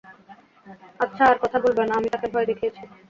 আচ্ছা, 0.99 1.23
আর 1.25 1.37
কথা 1.43 1.57
বলবে 1.59 1.83
না, 1.85 1.93
আমি 1.95 2.07
তাকে 2.13 2.27
ভয় 2.33 2.47
দেখিয়েছি। 2.49 2.81